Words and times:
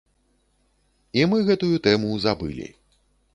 І 1.19 1.25
мы 1.33 1.37
гэтую 1.51 1.69
тэму 1.89 2.09
забылі. 2.25 2.67